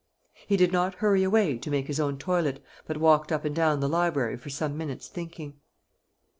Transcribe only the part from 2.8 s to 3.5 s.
but walked up